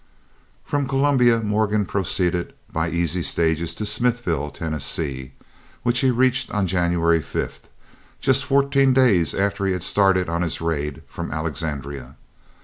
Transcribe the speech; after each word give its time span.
From 0.65 0.87
Columbia 0.87 1.41
Morgan 1.41 1.85
proceeded 1.85 2.53
by 2.73 2.89
easy 2.89 3.21
stages 3.21 3.75
to 3.75 3.85
Smithville, 3.85 4.49
Tennessee, 4.49 5.33
which 5.83 5.99
he 5.99 6.09
reached 6.09 6.49
January 6.65 7.21
5, 7.21 7.69
just 8.19 8.43
fourteen 8.43 8.95
days 8.95 9.35
after 9.35 9.63
he 9.67 9.73
had 9.73 9.83
started 9.83 10.27
on 10.27 10.41
his 10.41 10.59
raid 10.59 11.03
from 11.05 11.29
Alexandria. 11.31 12.15